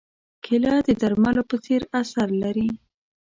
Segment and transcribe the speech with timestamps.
[0.43, 2.69] کېله د درملو په څېر اثر لري.